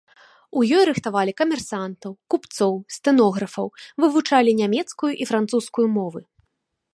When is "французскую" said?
5.35-5.87